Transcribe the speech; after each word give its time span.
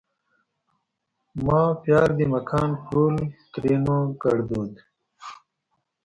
ما 1.45 1.59
پیار 1.83 2.09
دې 2.17 2.25
مکان 2.33 2.69
پرول؛ 2.85 3.15
ترينو 3.51 3.97
کړدود 4.21 4.73